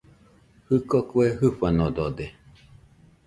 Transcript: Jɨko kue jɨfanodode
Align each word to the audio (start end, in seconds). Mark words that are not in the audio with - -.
Jɨko 0.67 0.97
kue 1.09 1.25
jɨfanodode 1.39 2.25